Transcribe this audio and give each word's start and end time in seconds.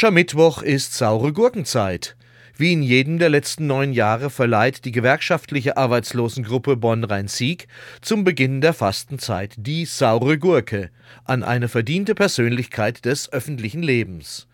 Aschermittwoch 0.00 0.62
ist 0.62 0.94
saure 0.94 1.34
Gurkenzeit. 1.34 2.16
Wie 2.56 2.72
in 2.72 2.82
jedem 2.82 3.18
der 3.18 3.28
letzten 3.28 3.66
neun 3.66 3.92
Jahre 3.92 4.30
verleiht 4.30 4.86
die 4.86 4.92
gewerkschaftliche 4.92 5.76
Arbeitslosengruppe 5.76 6.76
Bonn-Rhein-Sieg 6.76 7.68
zum 8.00 8.24
Beginn 8.24 8.62
der 8.62 8.72
Fastenzeit 8.72 9.52
die 9.58 9.84
saure 9.84 10.38
Gurke 10.38 10.88
an 11.26 11.42
eine 11.42 11.68
verdiente 11.68 12.14
Persönlichkeit 12.14 13.04
des 13.04 13.30
öffentlichen 13.30 13.82
Lebens. 13.82 14.46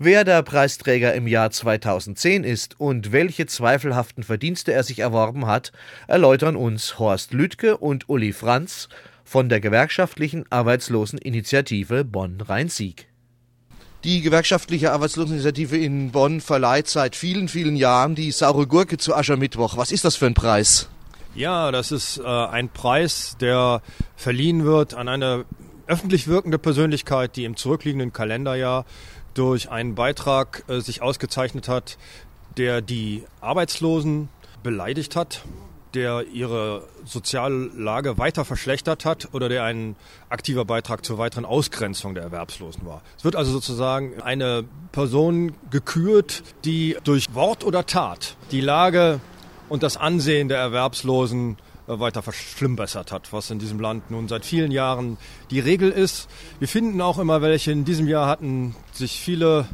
Wer 0.00 0.24
der 0.24 0.42
Preisträger 0.42 1.14
im 1.14 1.28
Jahr 1.28 1.52
2010 1.52 2.42
ist 2.42 2.80
und 2.80 3.12
welche 3.12 3.46
zweifelhaften 3.46 4.24
Verdienste 4.24 4.72
er 4.72 4.82
sich 4.82 4.98
erworben 4.98 5.46
hat, 5.46 5.70
erläutern 6.08 6.56
uns 6.56 6.98
Horst 6.98 7.32
Lüdke 7.32 7.76
und 7.76 8.08
Uli 8.08 8.32
Franz 8.32 8.88
von 9.22 9.48
der 9.48 9.60
gewerkschaftlichen 9.60 10.50
Arbeitsloseninitiative 10.50 12.04
Bonn-Rhein-Sieg. 12.04 13.09
Die 14.02 14.22
gewerkschaftliche 14.22 14.92
Arbeitsloseninitiative 14.92 15.76
in 15.76 16.10
Bonn 16.10 16.40
verleiht 16.40 16.88
seit 16.88 17.16
vielen, 17.16 17.48
vielen 17.48 17.76
Jahren 17.76 18.14
die 18.14 18.30
saure 18.30 18.66
Gurke 18.66 18.96
zu 18.96 19.14
Aschermittwoch. 19.14 19.76
Was 19.76 19.92
ist 19.92 20.06
das 20.06 20.16
für 20.16 20.24
ein 20.24 20.32
Preis? 20.32 20.88
Ja, 21.34 21.70
das 21.70 21.92
ist 21.92 22.18
äh, 22.18 22.24
ein 22.24 22.70
Preis, 22.70 23.36
der 23.40 23.82
verliehen 24.16 24.64
wird 24.64 24.94
an 24.94 25.08
eine 25.08 25.44
öffentlich 25.86 26.28
wirkende 26.28 26.58
Persönlichkeit, 26.58 27.36
die 27.36 27.44
im 27.44 27.56
zurückliegenden 27.56 28.12
Kalenderjahr 28.12 28.86
durch 29.34 29.70
einen 29.70 29.94
Beitrag 29.94 30.64
äh, 30.68 30.80
sich 30.80 31.02
ausgezeichnet 31.02 31.68
hat, 31.68 31.98
der 32.56 32.80
die 32.80 33.24
Arbeitslosen 33.42 34.30
beleidigt 34.62 35.14
hat, 35.14 35.42
der 35.94 36.24
ihre 36.32 36.84
Soziallage 37.04 38.18
weiter 38.18 38.44
verschlechtert 38.44 39.04
hat 39.04 39.28
oder 39.32 39.48
der 39.48 39.64
ein 39.64 39.96
aktiver 40.28 40.64
Beitrag 40.64 41.04
zur 41.04 41.18
weiteren 41.18 41.44
Ausgrenzung 41.44 42.14
der 42.14 42.24
Erwerbslosen 42.24 42.86
war. 42.86 43.02
Es 43.18 43.24
wird 43.24 43.36
also 43.36 43.52
sozusagen 43.52 44.20
eine 44.22 44.64
Person 44.92 45.52
gekürt, 45.70 46.42
die 46.64 46.96
durch 47.04 47.34
Wort 47.34 47.64
oder 47.64 47.86
Tat 47.86 48.36
die 48.50 48.60
Lage 48.60 49.20
und 49.68 49.82
das 49.82 49.96
Ansehen 49.96 50.48
der 50.48 50.58
Erwerbslosen 50.58 51.56
äh, 51.86 51.98
weiter 51.98 52.22
verschlimmbessert 52.22 53.12
hat, 53.12 53.32
was 53.32 53.50
in 53.50 53.58
diesem 53.58 53.80
Land 53.80 54.10
nun 54.10 54.28
seit 54.28 54.44
vielen 54.44 54.70
Jahren 54.70 55.16
die 55.50 55.60
Regel 55.60 55.90
ist. 55.90 56.28
Wir 56.58 56.68
finden 56.68 57.00
auch 57.00 57.18
immer 57.18 57.42
welche. 57.42 57.72
In 57.72 57.84
diesem 57.84 58.06
Jahr 58.06 58.28
hatten 58.28 58.74
sich 58.92 59.20
viele 59.20 59.66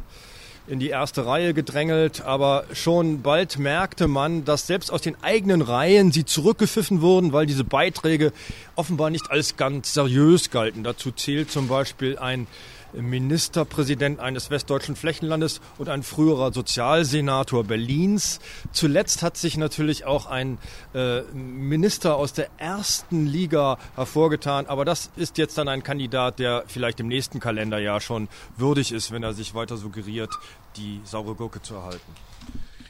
in 0.67 0.79
die 0.79 0.89
erste 0.89 1.25
Reihe 1.25 1.53
gedrängelt, 1.53 2.21
aber 2.21 2.65
schon 2.73 3.21
bald 3.21 3.57
merkte 3.57 4.07
man, 4.07 4.43
dass 4.43 4.67
selbst 4.67 4.91
aus 4.91 5.01
den 5.01 5.15
eigenen 5.23 5.61
Reihen 5.61 6.11
sie 6.11 6.25
zurückgepfiffen 6.25 7.01
wurden, 7.01 7.31
weil 7.31 7.45
diese 7.45 7.63
Beiträge 7.63 8.33
offenbar 8.75 9.09
nicht 9.09 9.31
als 9.31 9.55
ganz 9.55 9.93
seriös 9.93 10.51
galten. 10.51 10.83
Dazu 10.83 11.11
zählt 11.11 11.51
zum 11.51 11.67
Beispiel 11.67 12.17
ein 12.17 12.47
Ministerpräsident 12.93 14.19
eines 14.19 14.49
westdeutschen 14.49 14.95
Flächenlandes 14.95 15.61
und 15.77 15.89
ein 15.89 16.03
früherer 16.03 16.53
Sozialsenator 16.53 17.63
Berlins. 17.63 18.39
Zuletzt 18.71 19.23
hat 19.23 19.37
sich 19.37 19.57
natürlich 19.57 20.05
auch 20.05 20.25
ein 20.25 20.57
äh, 20.93 21.21
Minister 21.33 22.15
aus 22.15 22.33
der 22.33 22.49
ersten 22.57 23.25
Liga 23.25 23.77
hervorgetan, 23.95 24.65
aber 24.67 24.85
das 24.85 25.11
ist 25.15 25.37
jetzt 25.37 25.57
dann 25.57 25.67
ein 25.67 25.83
Kandidat, 25.83 26.39
der 26.39 26.63
vielleicht 26.67 26.99
im 26.99 27.07
nächsten 27.07 27.39
Kalenderjahr 27.39 28.01
schon 28.01 28.27
würdig 28.55 28.91
ist, 28.91 29.11
wenn 29.11 29.23
er 29.23 29.33
sich 29.33 29.53
weiter 29.53 29.77
suggeriert, 29.77 30.31
die 30.75 31.01
saure 31.03 31.35
Gurke 31.35 31.61
zu 31.61 31.75
erhalten 31.75 32.13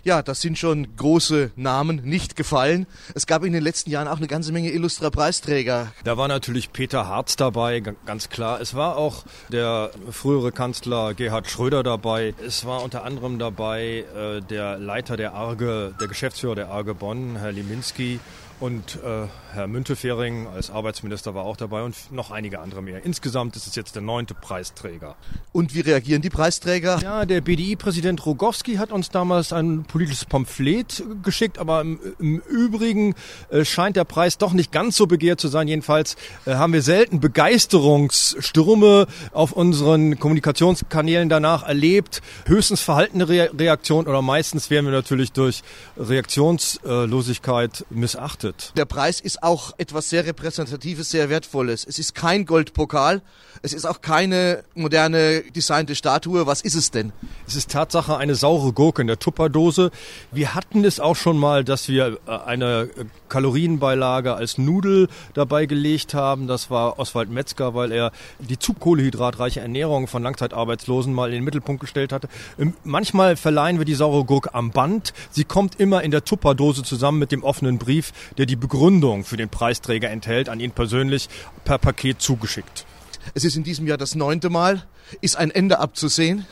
ja, 0.08 0.22
das 0.22 0.39
sind 0.39 0.58
schon 0.58 0.95
große 0.95 1.52
Namen 1.58 1.97
nicht 2.05 2.38
gefallen. 2.38 2.88
Es 3.13 3.27
gab 3.27 3.44
in 3.44 3.52
den 3.52 3.61
letzten 3.61 3.89
Jahren 3.91 4.08
auch 4.08 4.17
eine 4.17 4.27
ganze 4.27 4.53
Menge 4.53 4.72
illustrer 4.72 5.11
Preisträger. 5.11 5.91
Da 6.05 6.16
war 6.16 6.30
natürlich 6.30 6.72
Peter 6.72 7.08
Harz 7.08 7.36
dabei, 7.36 7.81
ganz 7.81 8.30
klar. 8.30 8.61
Es 8.61 8.73
war 8.73 8.95
auch 8.95 9.25
der 9.50 9.91
frühere 10.09 10.53
Kanzler 10.53 11.13
Gerhard 11.13 11.50
Schröder 11.50 11.83
dabei. 11.83 12.33
Es 12.41 12.66
war 12.66 12.83
unter 12.83 13.03
anderem 13.03 13.38
dabei 13.38 14.05
äh, 14.16 14.41
der 14.41 14.78
Leiter 14.78 15.17
der 15.17 15.33
Arge, 15.33 15.94
der 16.00 16.08
Geschäftsführer 16.08 16.55
der 16.55 16.69
Arge 16.69 16.94
Bonn, 16.94 17.35
Herr 17.35 17.52
Liminski. 17.52 18.22
Und 18.61 18.95
äh, 19.03 19.28
Herr 19.58 19.66
Müntefering 19.66 20.45
als 20.45 20.69
Arbeitsminister 20.69 21.34
war 21.34 21.44
auch 21.44 21.57
dabei 21.57 21.81
und 21.81 22.12
noch 22.12 22.29
einige 22.29 22.59
andere 22.59 22.84
mehr. 22.84 23.03
Insgesamt 23.03 23.56
ist 23.56 23.66
es 23.66 23.73
jetzt 23.73 23.95
der 23.95 24.03
neunte 24.03 24.35
Preisträger. 24.35 25.16
Und 25.51 25.73
wie 25.73 25.79
reagieren 25.79 26.22
die 26.22 26.29
Preisträger? 26.29 27.00
Ja, 27.01 27.25
der 27.25 27.41
BDI-Präsident 27.41 28.23
Rogowski 28.23 28.75
hat 28.75 28.91
uns 28.91 29.09
damals 29.09 29.53
ein 29.53 29.84
politisches 29.84 30.25
Pamphlet 30.25 31.03
geschickt, 31.23 31.57
aber 31.57 31.81
im, 31.81 32.00
im 32.19 32.38
Übrigen 32.41 33.16
äh, 33.50 33.66
scheint 33.66 33.96
der 33.96 34.03
Preis 34.03 34.38
doch 34.38 34.53
nicht 34.53 34.72
ganz 34.72 34.96
so 34.96 35.07
begehrt 35.07 35.41
zu 35.41 35.47
sein. 35.47 35.67
Jedenfalls 35.67 36.17
äh, 36.46 36.53
haben 36.53 36.72
wir 36.72 36.84
selten 36.84 37.19
Begeisterungsstürme 37.19 39.07
auf 39.31 39.53
unseren 39.53 40.19
Kommunikationskanälen 40.19 41.29
danach 41.29 41.63
erlebt. 41.63 42.22
Höchstens 42.46 42.81
verhaltene 42.81 43.28
Re 43.28 43.50
Reaktion 43.57 44.06
oder 44.06 44.22
meistens 44.22 44.69
werden 44.69 44.85
wir 44.85 44.94
natürlich 44.94 45.31
durch 45.31 45.63
Reaktionslosigkeit 45.97 47.88
missachtet. 47.90 48.72
Der 48.78 48.85
Preis 48.85 49.19
ist 49.19 49.41
auch 49.47 49.72
etwas 49.78 50.09
sehr 50.09 50.25
Repräsentatives, 50.25 51.09
sehr 51.09 51.30
Wertvolles. 51.30 51.85
Es 51.88 52.00
ist 52.00 52.13
kein 52.13 52.46
Goldpokal, 52.46 53.22
es 53.62 53.74
ist 53.74 53.85
auch 53.85 54.02
keine 54.02 54.63
moderne 54.75 55.41
designte 55.56 55.96
Statue. 55.96 56.46
Was 56.46 56.62
ist 56.62 56.75
es 56.75 56.91
denn? 56.91 57.13
Es 57.47 57.56
ist 57.56 57.72
Tatsache 57.72 58.18
eine 58.18 58.35
saure 58.35 58.74
Gurke 58.74 59.02
in 59.02 59.08
der 59.08 59.19
Tupperdose. 59.19 59.91
Wir 60.31 60.53
hatten 60.53 60.84
es 60.84 61.00
auch 61.00 61.16
schon 61.16 61.38
mal, 61.38 61.63
dass 61.63 61.88
wir 61.88 62.19
äh, 62.28 62.31
eine 62.46 62.90
Kalorienbeilage 63.30 64.34
als 64.35 64.58
Nudel 64.58 65.08
dabei 65.34 65.66
gelegt 65.66 66.14
haben. 66.14 66.47
Das 66.47 66.69
war 66.69 67.00
Oswald 67.00 67.29
Metzger, 67.29 67.74
weil 67.74 67.91
er 67.91 68.12
die 68.40 68.59
zu 68.59 68.74
kohlehydratreiche 68.74 69.62
Ernährung 69.62 70.08
von 70.08 70.24
Langzeitarbeitslosen 70.24 71.14
mal 71.14 71.29
in 71.29 71.35
den 71.35 71.44
Mittelpunkt 71.44 71.81
gestellt 71.81 72.12
hatte. 72.12 72.28
Ähm, 72.59 72.74
manchmal 72.84 73.38
verleihen 73.38 73.78
wir 73.78 73.85
die 73.85 73.96
saure 73.96 74.25
Gurke 74.25 74.53
am 74.53 74.72
Band. 74.72 75.14
Sie 75.31 75.46
kommt 75.46 75.79
immer 75.79 76.03
in 76.03 76.12
der 76.12 76.25
Tupperdose 76.25 76.84
zusammen 76.84 77.19
mit 77.19 77.31
dem 77.31 77.44
offenen 77.44 77.78
Brief, 77.78 78.12
der 78.38 78.46
die 78.46 78.56
Begründung 78.56 79.24
für 79.28 79.38
den 79.38 79.50
Preisträger 79.50 80.10
enthält, 80.10 80.50
an 80.50 80.60
ihn 80.60 80.72
persönlich 80.72 81.30
per 81.66 81.78
Paket 81.78 82.22
zugeschickt. 82.22 82.86
Es 83.34 83.44
ist 83.44 83.56
in 83.56 83.64
diesem 83.64 83.88
Jahr 83.88 83.98
das 83.98 84.16
neunte 84.16 84.50
Mal. 84.50 84.84
Ist 85.22 85.38
ein 85.38 85.52
Ende 85.52 85.80
abzusehen? 85.80 86.46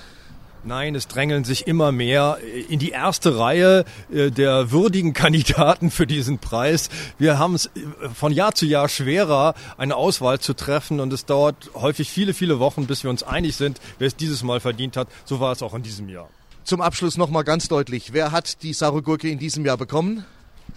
Nein, 0.68 0.96
es 0.96 1.08
drängeln 1.08 1.44
sich 1.44 1.68
immer 1.68 1.92
mehr 1.92 2.40
in 2.70 2.80
die 2.80 2.90
erste 2.90 3.38
Reihe 3.38 3.86
äh, 4.12 4.32
der 4.32 4.72
würdigen 4.72 5.14
Kandidaten 5.14 5.92
für 5.92 6.08
diesen 6.08 6.40
Preis. 6.40 6.90
Wir 7.20 7.38
haben 7.38 7.54
es 7.54 7.68
äh, 7.68 7.70
von 8.16 8.32
Jahr 8.32 8.56
zu 8.56 8.66
Jahr 8.66 8.90
schwerer, 8.90 9.54
eine 9.78 9.96
Auswahl 9.96 10.40
zu 10.40 10.56
treffen 10.56 11.00
und 11.00 11.14
es 11.14 11.26
dauert 11.26 11.70
häufig 11.76 12.10
viele, 12.10 12.34
viele 12.34 12.58
Wochen, 12.58 12.88
bis 12.88 13.04
wir 13.04 13.12
uns 13.12 13.22
einig 13.22 13.56
sind, 13.56 13.80
wer 14.00 14.08
es 14.08 14.16
dieses 14.16 14.42
Mal 14.42 14.60
verdient 14.60 14.98
hat. 14.98 15.08
So 15.26 15.40
war 15.40 15.52
es 15.52 15.62
auch 15.62 15.76
in 15.76 15.84
diesem 15.84 16.10
Jahr. 16.10 16.30
Zum 16.64 16.82
Abschluss 16.82 17.16
nochmal 17.16 17.44
ganz 17.44 17.68
deutlich. 17.68 18.12
Wer 18.12 18.32
hat 18.32 18.64
die 18.64 18.74
Sarugurke 18.74 19.30
in 19.30 19.38
diesem 19.38 19.68
Jahr 19.68 19.78
bekommen? 19.78 20.26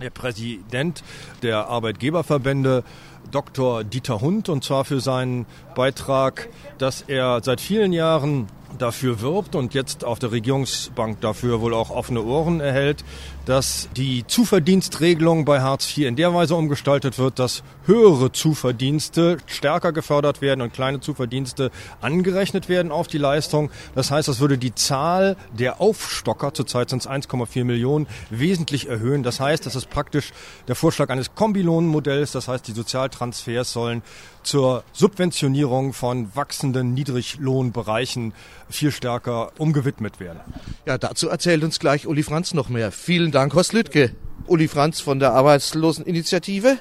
Der 0.00 0.10
Präsident 0.10 1.02
der 1.42 1.66
Arbeitgeberverbände 1.66 2.84
Dr. 3.32 3.82
Dieter 3.82 4.20
Hund 4.20 4.48
und 4.48 4.62
zwar 4.62 4.84
für 4.84 5.00
seinen 5.00 5.44
Beitrag, 5.74 6.48
dass 6.78 7.02
er 7.02 7.42
seit 7.42 7.60
vielen 7.60 7.92
Jahren 7.92 8.46
dafür 8.78 9.20
wirbt 9.20 9.54
und 9.54 9.74
jetzt 9.74 10.04
auf 10.04 10.18
der 10.18 10.32
Regierungsbank 10.32 11.20
dafür 11.20 11.60
wohl 11.60 11.74
auch 11.74 11.90
offene 11.90 12.22
Ohren 12.22 12.60
erhält, 12.60 13.04
dass 13.46 13.88
die 13.96 14.26
Zuverdienstregelung 14.26 15.44
bei 15.44 15.62
Hartz 15.62 15.96
IV 15.96 16.06
in 16.06 16.16
der 16.16 16.34
Weise 16.34 16.54
umgestaltet 16.54 17.18
wird, 17.18 17.38
dass 17.38 17.62
höhere 17.86 18.30
Zuverdienste 18.30 19.38
stärker 19.46 19.92
gefördert 19.92 20.42
werden 20.42 20.60
und 20.60 20.72
kleine 20.72 21.00
Zuverdienste 21.00 21.70
angerechnet 22.00 22.68
werden 22.68 22.92
auf 22.92 23.08
die 23.08 23.18
Leistung. 23.18 23.70
Das 23.94 24.10
heißt, 24.10 24.28
das 24.28 24.40
würde 24.40 24.58
die 24.58 24.74
Zahl 24.74 25.36
der 25.58 25.80
Aufstocker, 25.80 26.52
zurzeit 26.52 26.90
sind 26.90 27.00
es 27.00 27.08
1,4 27.08 27.64
Millionen, 27.64 28.06
wesentlich 28.28 28.88
erhöhen. 28.88 29.22
Das 29.22 29.40
heißt, 29.40 29.64
das 29.64 29.76
ist 29.76 29.88
praktisch 29.88 30.32
der 30.68 30.74
Vorschlag 30.74 31.08
eines 31.08 31.34
Kombilohnenmodells. 31.34 32.32
Das 32.32 32.48
heißt, 32.48 32.68
die 32.68 32.72
Sozialtransfers 32.72 33.72
sollen 33.72 34.02
zur 34.48 34.82
Subventionierung 34.94 35.92
von 35.92 36.34
wachsenden 36.34 36.94
Niedriglohnbereichen 36.94 38.32
viel 38.70 38.90
stärker 38.90 39.52
umgewidmet 39.58 40.20
werden. 40.20 40.40
Ja, 40.86 40.96
dazu 40.96 41.28
erzählt 41.28 41.62
uns 41.62 41.78
gleich 41.78 42.06
Uli 42.06 42.22
Franz 42.22 42.54
noch 42.54 42.70
mehr. 42.70 42.90
Vielen 42.90 43.30
Dank, 43.30 43.54
Horst 43.54 43.74
Lüttke. 43.74 44.14
Uli 44.46 44.66
Franz 44.66 45.00
von 45.00 45.18
der 45.18 45.34
Arbeitsloseninitiative. 45.34 46.78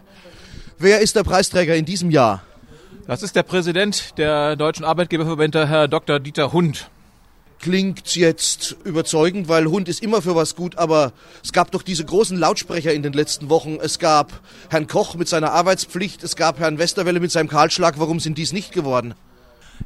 Wer 0.79 1.01
ist 1.01 1.17
der 1.17 1.23
Preisträger 1.23 1.75
in 1.75 1.83
diesem 1.83 2.09
Jahr? 2.09 2.41
Das 3.05 3.21
ist 3.21 3.35
der 3.35 3.43
Präsident 3.43 4.17
der 4.17 4.55
Deutschen 4.55 4.85
Arbeitgeberverbände, 4.85 5.67
Herr 5.67 5.89
Dr. 5.89 6.19
Dieter 6.19 6.53
Hund 6.53 6.89
klingt 7.59 8.15
jetzt 8.15 8.75
überzeugend, 8.83 9.47
weil 9.47 9.65
Hund 9.65 9.89
ist 9.89 10.01
immer 10.01 10.21
für 10.21 10.35
was 10.35 10.55
gut, 10.55 10.77
aber 10.77 11.13
es 11.43 11.53
gab 11.53 11.71
doch 11.71 11.81
diese 11.81 12.05
großen 12.05 12.37
Lautsprecher 12.37 12.93
in 12.93 13.03
den 13.03 13.13
letzten 13.13 13.49
Wochen. 13.49 13.77
Es 13.81 13.99
gab 13.99 14.31
Herrn 14.69 14.87
Koch 14.87 15.15
mit 15.15 15.27
seiner 15.27 15.51
Arbeitspflicht, 15.51 16.23
es 16.23 16.35
gab 16.35 16.59
Herrn 16.59 16.77
Westerwelle 16.77 17.19
mit 17.19 17.31
seinem 17.31 17.47
Kahlschlag. 17.49 17.99
Warum 17.99 18.19
sind 18.19 18.37
dies 18.37 18.53
nicht 18.53 18.71
geworden? 18.71 19.13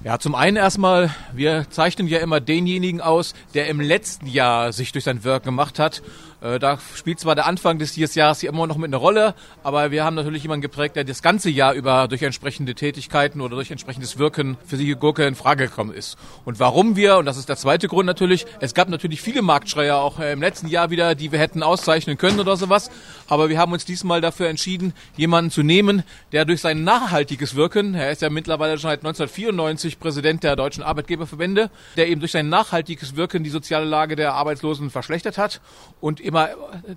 Ja, 0.03 0.17
zum 0.17 0.35
einen 0.35 0.57
erstmal, 0.57 1.13
wir 1.33 1.67
zeichnen 1.69 2.07
ja 2.07 2.19
immer 2.19 2.39
denjenigen 2.39 3.01
aus, 3.01 3.33
der 3.53 3.67
im 3.67 3.79
letzten 3.79 4.25
Jahr 4.25 4.73
sich 4.73 4.91
durch 4.93 5.03
sein 5.03 5.23
Wirken 5.23 5.45
gemacht 5.45 5.79
hat. 5.79 6.01
Äh, 6.41 6.57
da 6.57 6.79
spielt 6.95 7.19
zwar 7.19 7.35
der 7.35 7.45
Anfang 7.45 7.77
des 7.77 7.95
Jahres 7.95 8.39
hier 8.39 8.49
immer 8.49 8.65
noch 8.65 8.77
mit 8.77 8.89
einer 8.89 8.97
Rolle, 8.97 9.35
aber 9.63 9.91
wir 9.91 10.03
haben 10.03 10.15
natürlich 10.15 10.41
jemanden 10.41 10.63
geprägt, 10.63 10.95
der 10.95 11.03
das 11.03 11.21
ganze 11.21 11.51
Jahr 11.51 11.73
über 11.73 12.07
durch 12.07 12.23
entsprechende 12.23 12.73
Tätigkeiten 12.73 13.41
oder 13.41 13.55
durch 13.55 13.69
entsprechendes 13.69 14.17
Wirken 14.17 14.57
für 14.65 14.77
die 14.77 14.91
Gurke 14.95 15.25
in 15.27 15.35
Frage 15.35 15.67
gekommen 15.67 15.93
ist. 15.93 16.17
Und 16.43 16.59
warum 16.59 16.95
wir, 16.95 17.17
und 17.17 17.25
das 17.25 17.37
ist 17.37 17.47
der 17.47 17.57
zweite 17.57 17.87
Grund 17.87 18.07
natürlich, 18.07 18.47
es 18.59 18.73
gab 18.73 18.89
natürlich 18.89 19.21
viele 19.21 19.43
Marktschreier 19.43 19.97
auch 19.97 20.19
äh, 20.19 20.33
im 20.33 20.41
letzten 20.41 20.67
Jahr 20.67 20.89
wieder, 20.89 21.13
die 21.13 21.31
wir 21.31 21.37
hätten 21.37 21.61
auszeichnen 21.61 22.17
können 22.17 22.39
oder 22.39 22.57
sowas, 22.57 22.89
aber 23.27 23.49
wir 23.49 23.59
haben 23.59 23.71
uns 23.73 23.85
diesmal 23.85 24.19
dafür 24.19 24.49
entschieden, 24.49 24.93
jemanden 25.15 25.51
zu 25.51 25.61
nehmen, 25.61 26.03
der 26.31 26.45
durch 26.45 26.61
sein 26.61 26.83
nachhaltiges 26.83 27.55
Wirken, 27.55 27.93
er 27.93 28.11
ist 28.11 28.23
ja 28.23 28.31
mittlerweile 28.31 28.79
schon 28.79 28.89
seit 28.89 29.01
1994 29.01 29.99
Präsident 29.99 30.43
der 30.43 30.55
deutschen 30.55 30.81
Arbeitgeberverbände, 30.81 31.69
der 31.97 32.07
eben 32.07 32.19
durch 32.19 32.31
sein 32.31 32.49
nachhaltiges 32.49 33.15
Wirken 33.15 33.43
die 33.43 33.51
soziale 33.51 33.85
Lage 33.85 34.15
der 34.15 34.33
Arbeitslosen 34.33 34.89
verschlechtert 34.89 35.37
hat 35.37 35.61
und 35.99 36.19
immer 36.31 36.49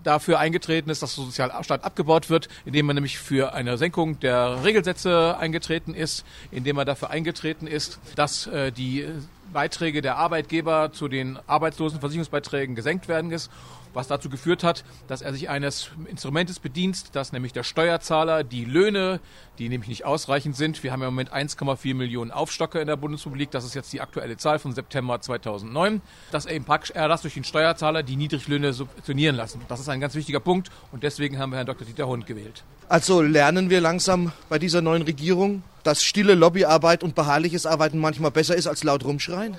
dafür 0.04 0.38
eingetreten 0.38 0.90
ist, 0.90 1.02
dass 1.02 1.16
der 1.16 1.24
Sozialstaat 1.24 1.82
abgebaut 1.82 2.30
wird, 2.30 2.48
indem 2.64 2.86
man 2.86 2.94
nämlich 2.94 3.18
für 3.18 3.52
eine 3.52 3.76
Senkung 3.78 4.20
der 4.20 4.64
Regelsätze 4.64 5.36
eingetreten 5.38 5.92
ist, 5.92 6.24
indem 6.52 6.78
er 6.78 6.84
dafür 6.84 7.10
eingetreten 7.10 7.66
ist, 7.66 7.98
dass 8.14 8.46
äh, 8.46 8.70
die 8.70 9.06
Beiträge 9.52 10.02
der 10.02 10.16
Arbeitgeber 10.16 10.92
zu 10.92 11.08
den 11.08 11.38
Arbeitslosenversicherungsbeiträgen 11.48 12.76
gesenkt 12.76 13.08
werden 13.08 13.32
ist 13.32 13.50
was 13.94 14.08
dazu 14.08 14.28
geführt 14.28 14.62
hat, 14.64 14.84
dass 15.06 15.22
er 15.22 15.32
sich 15.32 15.48
eines 15.48 15.90
Instrumentes 16.06 16.58
bedient, 16.58 17.14
dass 17.14 17.32
nämlich 17.32 17.52
der 17.52 17.62
Steuerzahler 17.62 18.44
die 18.44 18.64
Löhne, 18.64 19.20
die 19.58 19.68
nämlich 19.68 19.88
nicht 19.88 20.04
ausreichend 20.04 20.56
sind, 20.56 20.82
wir 20.82 20.92
haben 20.92 21.02
im 21.02 21.06
Moment 21.06 21.32
1,4 21.32 21.94
Millionen 21.94 22.30
Aufstocker 22.30 22.80
in 22.80 22.86
der 22.86 22.96
Bundesrepublik, 22.96 23.50
das 23.50 23.64
ist 23.64 23.74
jetzt 23.74 23.92
die 23.92 24.00
aktuelle 24.00 24.36
Zahl 24.36 24.58
von 24.58 24.72
September 24.72 25.20
2009, 25.20 26.02
dass 26.30 26.46
er 26.46 26.54
eben 26.54 26.64
praktisch 26.64 26.90
er 26.90 27.08
das 27.08 27.22
durch 27.22 27.34
den 27.34 27.44
Steuerzahler 27.44 28.02
die 28.02 28.16
Niedriglöhne 28.16 28.72
subventionieren 28.72 29.36
lassen. 29.36 29.60
Das 29.68 29.80
ist 29.80 29.88
ein 29.88 30.00
ganz 30.00 30.14
wichtiger 30.14 30.40
Punkt 30.40 30.70
und 30.92 31.02
deswegen 31.02 31.38
haben 31.38 31.50
wir 31.50 31.56
Herrn 31.56 31.66
Dr. 31.66 31.86
Dieter 31.86 32.06
Hund 32.06 32.26
gewählt. 32.26 32.64
Also 32.88 33.22
lernen 33.22 33.70
wir 33.70 33.80
langsam 33.80 34.32
bei 34.48 34.58
dieser 34.58 34.82
neuen 34.82 35.02
Regierung, 35.02 35.62
dass 35.84 36.02
stille 36.02 36.34
Lobbyarbeit 36.34 37.02
und 37.02 37.14
beharrliches 37.14 37.66
Arbeiten 37.66 37.98
manchmal 37.98 38.30
besser 38.30 38.56
ist 38.56 38.66
als 38.66 38.84
laut 38.84 39.04
rumschreien? 39.04 39.56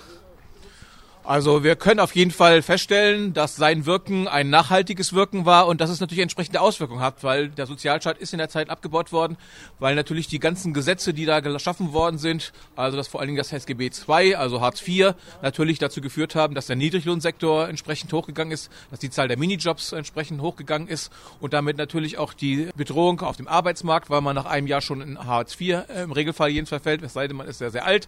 Also 1.27 1.63
wir 1.63 1.75
können 1.75 2.00
auf 2.00 2.13
jeden 2.16 2.30
Fall 2.30 2.62
feststellen, 2.62 3.33
dass 3.33 3.56
sein 3.56 3.88
Wirken 3.88 4.27
ein 4.27 4.51
nachhaltiges 4.51 5.13
Wirken 5.13 5.44
war 5.44 5.66
und 5.66 5.81
dass 5.81 5.89
es 5.89 6.00
natürlich 6.00 6.22
entsprechende 6.22 6.62
Auswirkungen 6.62 7.01
hat, 7.01 7.24
weil 7.24 7.50
der 7.50 7.66
Sozialstaat 7.66 8.19
ist 8.19 8.33
in 8.33 8.38
der 8.38 8.48
Zeit 8.48 8.69
abgebaut 8.69 9.12
worden, 9.12 9.36
weil 9.80 9.95
natürlich 9.95 10.27
die 10.27 10.38
ganzen 10.38 10.72
Gesetze, 10.72 11.16
die 11.16 11.25
da 11.25 11.39
geschaffen 11.39 11.94
worden 11.94 12.19
sind, 12.19 12.54
also 12.75 12.95
das 12.95 13.07
vor 13.07 13.22
allen 13.22 13.30
Dingen 13.30 13.39
das 13.39 13.51
SGB 13.51 13.89
II, 14.07 14.36
also 14.36 14.62
Hartz 14.62 14.88
IV, 14.88 15.16
natürlich 15.42 15.80
dazu 15.80 16.00
geführt 16.00 16.36
haben, 16.36 16.54
dass 16.54 16.68
der 16.68 16.75
Niedriglohnsektor 16.75 17.69
entsprechend 17.69 18.13
hochgegangen 18.13 18.51
ist, 18.51 18.71
dass 18.92 19.00
die 19.00 19.10
Zahl 19.10 19.28
der 19.28 19.39
Minijobs 19.39 19.94
entsprechend 19.94 20.42
hochgegangen 20.42 20.88
ist 20.88 21.12
und 21.39 21.54
damit 21.54 21.78
natürlich 21.78 22.19
auch 22.19 22.33
die 22.33 22.69
Bedrohung 22.75 23.21
auf 23.21 23.38
dem 23.38 23.48
Arbeitsmarkt, 23.48 24.12
weil 24.12 24.21
man 24.21 24.36
nach 24.36 24.45
einem 24.45 24.68
Jahr 24.68 24.81
schon 24.81 25.01
in 25.01 25.18
Hartz 25.18 25.60
IV 25.60 25.86
äh, 25.89 26.04
im 26.04 26.12
Regelfall 26.12 26.50
jedenfalls 26.50 26.83
fällt, 26.83 27.01
es 27.01 27.13
sei 27.13 27.28
denn, 27.28 27.36
man 27.36 27.48
ist 27.48 27.57
sehr, 27.57 27.71
sehr 27.71 27.83
alt. 27.83 28.07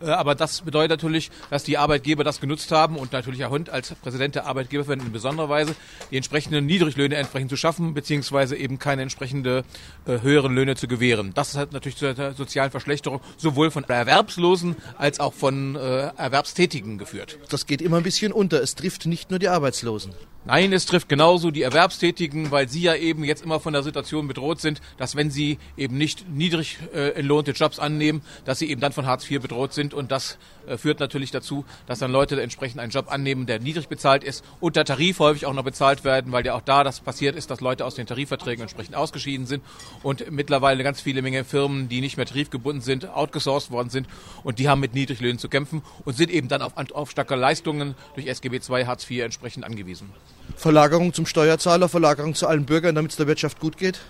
Äh, 0.00 0.06
aber 0.06 0.34
das 0.34 0.62
bedeutet 0.62 0.90
natürlich, 0.90 1.30
dass 1.50 1.62
die 1.62 1.78
Arbeitgeber 1.78 2.24
das 2.24 2.40
genutzt 2.40 2.55
haben 2.70 2.96
und 2.96 3.12
natürlich 3.12 3.40
Herr 3.40 3.50
Hund 3.50 3.70
als 3.70 3.94
Präsident 3.94 4.34
der 4.34 4.46
Arbeitgeberverbände 4.46 5.06
in 5.06 5.12
besonderer 5.12 5.48
Weise 5.48 5.74
die 6.10 6.16
entsprechenden 6.16 6.66
Niedriglöhne 6.66 7.16
entsprechend 7.16 7.50
zu 7.50 7.56
schaffen, 7.56 7.94
beziehungsweise 7.94 8.56
eben 8.56 8.78
keine 8.78 9.02
entsprechende 9.02 9.64
äh, 10.06 10.20
höheren 10.20 10.54
Löhne 10.54 10.76
zu 10.76 10.88
gewähren. 10.88 11.32
Das 11.34 11.56
hat 11.56 11.72
natürlich 11.72 11.96
zur 11.96 12.14
sozialen 12.34 12.70
Verschlechterung 12.70 13.20
sowohl 13.36 13.70
von 13.70 13.84
Erwerbslosen 13.84 14.76
als 14.96 15.20
auch 15.20 15.34
von 15.34 15.76
äh, 15.76 16.10
Erwerbstätigen 16.16 16.98
geführt. 16.98 17.38
Das 17.50 17.66
geht 17.66 17.82
immer 17.82 17.98
ein 17.98 18.02
bisschen 18.02 18.32
unter. 18.32 18.62
Es 18.62 18.74
trifft 18.74 19.06
nicht 19.06 19.30
nur 19.30 19.38
die 19.38 19.48
Arbeitslosen. 19.48 20.14
Nein, 20.46 20.72
es 20.72 20.86
trifft 20.86 21.08
genauso 21.08 21.50
die 21.50 21.62
Erwerbstätigen, 21.62 22.52
weil 22.52 22.68
sie 22.68 22.82
ja 22.82 22.94
eben 22.94 23.24
jetzt 23.24 23.42
immer 23.42 23.58
von 23.58 23.72
der 23.72 23.82
Situation 23.82 24.28
bedroht 24.28 24.60
sind, 24.60 24.80
dass 24.96 25.16
wenn 25.16 25.28
sie 25.28 25.58
eben 25.76 25.98
nicht 25.98 26.28
niedrig 26.28 26.78
äh, 26.94 27.14
entlohnte 27.14 27.50
Jobs 27.50 27.80
annehmen, 27.80 28.22
dass 28.44 28.60
sie 28.60 28.70
eben 28.70 28.80
dann 28.80 28.92
von 28.92 29.06
Hartz 29.06 29.28
IV 29.28 29.42
bedroht 29.42 29.72
sind 29.72 29.92
und 29.92 30.12
das 30.12 30.38
äh, 30.68 30.76
führt 30.76 31.00
natürlich 31.00 31.32
dazu, 31.32 31.64
dass 31.88 31.98
dann 31.98 32.12
Leute 32.12 32.40
entsprechend 32.40 32.78
einen 32.78 32.92
Job 32.92 33.10
annehmen, 33.10 33.46
der 33.46 33.58
niedrig 33.58 33.88
bezahlt 33.88 34.22
ist 34.22 34.44
und 34.60 34.76
der 34.76 34.84
Tarif 34.84 35.18
häufig 35.18 35.46
auch 35.46 35.52
noch 35.52 35.64
bezahlt 35.64 36.04
werden, 36.04 36.30
weil 36.30 36.46
ja 36.46 36.54
auch 36.54 36.60
da 36.60 36.84
das 36.84 37.00
passiert 37.00 37.34
ist, 37.34 37.50
dass 37.50 37.60
Leute 37.60 37.84
aus 37.84 37.96
den 37.96 38.06
Tarifverträgen 38.06 38.62
entsprechend 38.62 38.94
ausgeschieden 38.94 39.46
sind 39.46 39.64
und 40.04 40.30
mittlerweile 40.30 40.84
ganz 40.84 41.00
viele 41.00 41.22
Menge 41.22 41.42
Firmen, 41.42 41.88
die 41.88 42.00
nicht 42.00 42.18
mehr 42.18 42.26
tarifgebunden 42.26 42.82
sind, 42.82 43.08
outgesourced 43.08 43.72
worden 43.72 43.90
sind 43.90 44.06
und 44.44 44.60
die 44.60 44.68
haben 44.68 44.78
mit 44.80 44.94
Niedriglöhnen 44.94 45.40
zu 45.40 45.48
kämpfen 45.48 45.82
und 46.04 46.16
sind 46.16 46.30
eben 46.30 46.46
dann 46.46 46.62
auf, 46.62 46.74
auf 46.92 47.10
starke 47.10 47.34
Leistungen 47.34 47.96
durch 48.14 48.28
SGB 48.28 48.60
II 48.70 48.84
Hartz 48.84 49.10
IV 49.10 49.24
entsprechend 49.24 49.64
angewiesen. 49.64 50.12
Verlagerung 50.56 51.12
zum 51.12 51.26
Steuerzahler, 51.26 51.88
Verlagerung 51.88 52.34
zu 52.34 52.46
allen 52.46 52.64
Bürgern, 52.64 52.94
damit 52.94 53.10
es 53.12 53.16
der 53.16 53.26
Wirtschaft 53.26 53.60
gut 53.60 53.76
geht? 53.76 54.00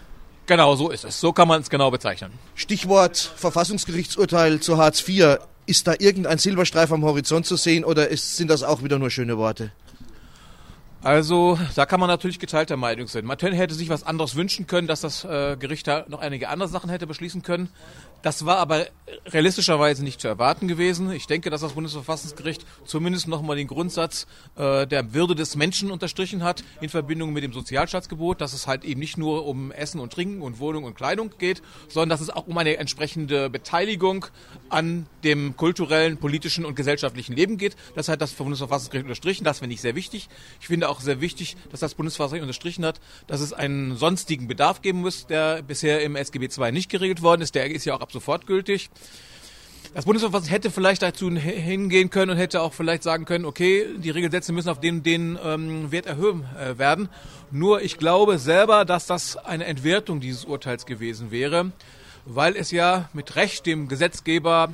Genau, 0.47 0.77
so 0.77 0.91
ist 0.91 1.05
es. 1.05 1.21
So 1.21 1.33
kann 1.33 1.49
man 1.49 1.61
es 1.61 1.71
genau 1.71 1.91
bezeichnen. 1.91 2.33
Stichwort 2.55 3.17
Verfassungsgerichtsurteil 3.17 4.61
zu 4.61 4.79
Hartz 4.79 5.06
IV. 5.06 5.38
Ist 5.67 5.88
da 5.88 5.94
irgendein 5.99 6.38
Silberstreif 6.38 6.93
am 6.93 7.03
Horizont 7.03 7.47
zu 7.47 7.56
sehen 7.56 7.85
oder 7.85 8.09
ist, 8.09 8.37
sind 8.37 8.49
das 8.49 8.62
auch 8.62 8.85
wieder 8.85 9.00
nur 9.00 9.11
schöne 9.11 9.37
Worte? 9.37 9.73
Also, 11.06 11.56
da 11.76 11.87
kann 11.87 12.00
man 12.00 12.08
natürlich 12.08 12.41
geteilter 12.41 12.76
Meinung 12.76 13.06
sein. 13.06 13.25
Man 13.25 13.38
hätte 13.38 13.75
sich 13.75 13.88
was 13.88 14.03
anderes 14.03 14.35
wünschen 14.35 14.67
können, 14.67 14.88
dass 14.88 15.03
das 15.03 15.23
äh, 15.23 15.56
Gericht 15.56 15.87
da 15.87 16.05
noch 16.08 16.19
einige 16.19 16.49
andere 16.49 16.69
Sachen 16.69 16.91
hätte 16.91 17.06
beschließen 17.06 17.43
können. 17.43 17.69
Das 18.23 18.44
war 18.44 18.56
aber 18.56 18.87
realistischerweise 19.26 20.03
nicht 20.03 20.20
zu 20.20 20.26
erwarten 20.26 20.67
gewesen. 20.67 21.12
Ich 21.12 21.29
denke, 21.29 21.49
dass 21.49 21.61
das 21.61 21.75
Bundesverfassungsgericht 21.75 22.67
zumindest 22.85 23.29
nochmal 23.29 23.55
den 23.55 23.69
Grundsatz 23.69 24.26
äh, 24.56 24.85
der 24.85 25.14
Würde 25.14 25.37
des 25.37 25.55
Menschen 25.55 25.93
unterstrichen 25.93 26.43
hat 26.43 26.64
in 26.81 26.88
Verbindung 26.88 27.32
mit 27.32 27.44
dem 27.44 27.52
Sozialstaatsgebot, 27.52 28.41
dass 28.41 28.52
es 28.52 28.67
halt 28.67 28.85
eben 28.85 28.99
nicht 28.99 29.17
nur 29.17 29.47
um 29.47 29.70
Essen 29.70 30.00
und 30.00 30.12
Trinken 30.12 30.43
und 30.43 30.59
Wohnung 30.59 30.82
und 30.82 30.97
Kleidung 30.97 31.31
geht, 31.38 31.62
sondern 31.88 32.09
dass 32.09 32.20
es 32.20 32.31
auch 32.31 32.49
um 32.49 32.59
eine 32.59 32.79
entsprechende 32.79 33.49
Beteiligung 33.49 34.26
an 34.70 35.06
dem 35.23 35.56
kulturellen, 35.56 36.17
politischen 36.17 36.64
und 36.64 36.75
gesellschaftlichen 36.75 37.35
Leben 37.35 37.59
geht. 37.59 37.76
Das 37.94 38.09
hat 38.09 38.20
das 38.20 38.32
Bundesverfassungsgericht 38.32 39.05
unterstrichen. 39.05 39.44
Das 39.44 39.61
finde 39.61 39.75
ich 39.75 39.81
sehr 39.81 39.94
wichtig. 39.94 40.29
Ich 40.61 40.67
finde 40.67 40.88
auch 40.88 40.95
sehr 41.00 41.20
wichtig, 41.20 41.56
dass 41.70 41.81
das 41.81 41.94
Bundesverfassungsgericht 41.94 42.43
unterstrichen 42.43 42.84
hat, 42.84 43.00
dass 43.26 43.40
es 43.40 43.52
einen 43.52 43.96
sonstigen 43.96 44.48
Bedarf 44.48 44.82
geben 44.82 45.00
muss, 45.00 45.26
der 45.26 45.62
bisher 45.62 46.02
im 46.02 46.16
SGB 46.16 46.48
II 46.56 46.72
nicht 46.72 46.90
geregelt 46.90 47.22
worden 47.22 47.43
ist. 47.43 47.54
Der 47.54 47.70
ist 47.70 47.84
ja 47.84 47.94
auch 47.94 48.00
absolut 48.00 48.16
sofort 48.16 48.46
gültig. 48.46 48.90
Das 49.94 50.04
Bundesverfassung 50.04 50.48
hätte 50.48 50.70
vielleicht 50.70 51.02
dazu 51.02 51.31
hingehen 51.31 52.10
können 52.10 52.32
und 52.32 52.37
hätte 52.37 52.60
auch 52.60 52.72
vielleicht 52.72 53.02
sagen 53.02 53.25
können, 53.25 53.44
okay, 53.44 53.87
die 53.96 54.10
Regelsätze 54.10 54.52
müssen 54.52 54.69
auf 54.69 54.81
den, 54.81 55.02
den 55.02 55.38
ähm, 55.43 55.90
Wert 55.93 56.06
erhöhen 56.06 56.44
äh, 56.58 56.76
werden. 56.78 57.08
Nur 57.50 57.82
ich 57.82 57.96
glaube 57.96 58.38
selber, 58.38 58.84
dass 58.84 59.06
das 59.06 59.37
eine 59.37 59.64
Entwertung 59.64 60.20
dieses 60.20 60.44
Urteils 60.44 60.87
gewesen 60.87 61.31
wäre, 61.31 61.72
weil 62.25 62.56
es 62.56 62.72
ja 62.72 63.08
mit 63.12 63.37
Recht 63.37 63.64
dem 63.66 63.88
Gesetzgeber 63.88 64.70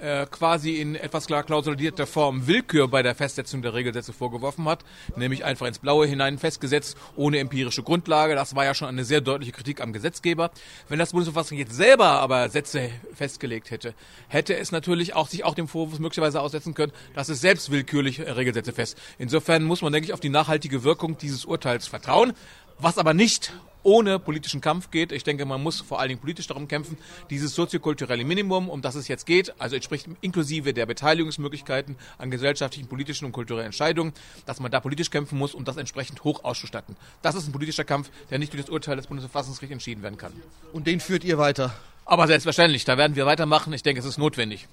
äh, 0.00 0.26
quasi 0.26 0.76
in 0.76 0.94
etwas 0.94 1.26
klar 1.26 1.42
klausulierter 1.42 2.06
Form 2.06 2.46
Willkür 2.46 2.88
bei 2.88 3.02
der 3.02 3.14
Festsetzung 3.14 3.62
der 3.62 3.74
Regelsätze 3.74 4.12
vorgeworfen 4.12 4.66
hat, 4.66 4.84
nämlich 5.16 5.44
einfach 5.44 5.66
ins 5.66 5.78
Blaue 5.78 6.06
hinein 6.06 6.38
festgesetzt, 6.38 6.96
ohne 7.16 7.38
empirische 7.38 7.82
Grundlage. 7.82 8.34
Das 8.34 8.54
war 8.54 8.64
ja 8.64 8.74
schon 8.74 8.88
eine 8.88 9.04
sehr 9.04 9.20
deutliche 9.20 9.52
Kritik 9.52 9.80
am 9.80 9.92
Gesetzgeber. 9.92 10.50
Wenn 10.88 10.98
das 10.98 11.12
Bundesverfassung 11.12 11.56
jetzt 11.58 11.74
selber 11.74 12.06
aber 12.06 12.48
Sätze 12.48 12.90
festgelegt 13.14 13.70
hätte, 13.70 13.94
hätte 14.28 14.56
es 14.56 14.72
natürlich 14.72 15.14
auch 15.14 15.28
sich 15.28 15.44
auch 15.44 15.54
dem 15.54 15.68
Vorwurf 15.68 15.98
möglicherweise 15.98 16.40
aussetzen 16.40 16.74
können, 16.74 16.92
dass 17.14 17.28
es 17.28 17.40
selbst 17.40 17.70
willkürlich 17.70 18.20
Regelsätze 18.20 18.72
fest. 18.72 18.98
Insofern 19.18 19.64
muss 19.64 19.82
man, 19.82 19.92
denke 19.92 20.06
ich, 20.06 20.12
auf 20.12 20.20
die 20.20 20.28
nachhaltige 20.28 20.84
Wirkung 20.84 21.16
dieses 21.18 21.44
Urteils 21.44 21.86
vertrauen, 21.86 22.32
was 22.78 22.98
aber 22.98 23.14
nicht 23.14 23.52
ohne 23.86 24.18
politischen 24.18 24.60
Kampf 24.60 24.90
geht. 24.90 25.12
Ich 25.12 25.22
denke, 25.22 25.46
man 25.46 25.62
muss 25.62 25.80
vor 25.80 26.00
allen 26.00 26.08
Dingen 26.08 26.20
politisch 26.20 26.48
darum 26.48 26.66
kämpfen, 26.66 26.98
dieses 27.30 27.54
soziokulturelle 27.54 28.24
Minimum, 28.24 28.68
um 28.68 28.82
das 28.82 28.96
es 28.96 29.06
jetzt 29.06 29.26
geht, 29.26 29.54
also 29.60 29.76
entspricht 29.76 30.08
inklusive 30.20 30.74
der 30.74 30.86
Beteiligungsmöglichkeiten 30.86 31.96
an 32.18 32.32
gesellschaftlichen, 32.32 32.88
politischen 32.88 33.26
und 33.26 33.32
kulturellen 33.32 33.66
Entscheidungen, 33.66 34.12
dass 34.44 34.58
man 34.58 34.72
da 34.72 34.80
politisch 34.80 35.10
kämpfen 35.10 35.38
muss, 35.38 35.54
um 35.54 35.64
das 35.64 35.76
entsprechend 35.76 36.24
hoch 36.24 36.42
auszustatten. 36.42 36.96
Das 37.22 37.36
ist 37.36 37.46
ein 37.46 37.52
politischer 37.52 37.84
Kampf, 37.84 38.10
der 38.28 38.40
nicht 38.40 38.52
durch 38.52 38.64
das 38.64 38.70
Urteil 38.70 38.96
des 38.96 39.06
Bundesverfassungsgerichts 39.06 39.72
entschieden 39.72 40.02
werden 40.02 40.18
kann. 40.18 40.32
Und 40.72 40.88
den 40.88 40.98
führt 40.98 41.22
ihr 41.22 41.38
weiter? 41.38 41.72
Aber 42.04 42.26
selbstverständlich, 42.26 42.84
da 42.84 42.98
werden 42.98 43.14
wir 43.14 43.24
weitermachen. 43.24 43.72
Ich 43.72 43.84
denke, 43.84 44.00
es 44.00 44.06
ist 44.06 44.18
notwendig. 44.18 44.66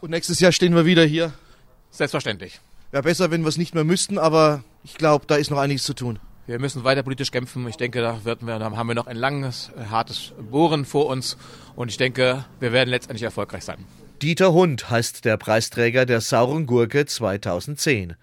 Und 0.00 0.10
nächstes 0.10 0.38
Jahr 0.38 0.52
stehen 0.52 0.76
wir 0.76 0.86
wieder 0.86 1.04
hier? 1.04 1.32
Selbstverständlich. 1.90 2.60
Wäre 2.92 3.02
besser, 3.02 3.32
wenn 3.32 3.42
wir 3.42 3.48
es 3.48 3.56
nicht 3.56 3.74
mehr 3.74 3.84
müssten, 3.84 4.16
aber 4.16 4.62
ich 4.84 4.94
glaube, 4.94 5.26
da 5.26 5.34
ist 5.34 5.50
noch 5.50 5.58
einiges 5.58 5.82
zu 5.82 5.94
tun. 5.94 6.20
Wir 6.46 6.58
müssen 6.58 6.84
weiter 6.84 7.02
politisch 7.02 7.30
kämpfen. 7.30 7.66
Ich 7.68 7.76
denke, 7.76 8.02
da, 8.02 8.20
wir, 8.22 8.36
da 8.36 8.70
haben 8.76 8.86
wir 8.86 8.94
noch 8.94 9.06
ein 9.06 9.16
langes, 9.16 9.70
hartes 9.90 10.34
Bohren 10.50 10.84
vor 10.84 11.06
uns. 11.06 11.38
Und 11.74 11.90
ich 11.90 11.96
denke, 11.96 12.44
wir 12.60 12.72
werden 12.72 12.90
letztendlich 12.90 13.22
erfolgreich 13.22 13.64
sein. 13.64 13.78
Dieter 14.20 14.52
Hund 14.52 14.90
heißt 14.90 15.24
der 15.24 15.38
Preisträger 15.38 16.04
der 16.04 16.20
sauren 16.20 16.66
Gurke 16.66 17.06
2010. 17.06 18.16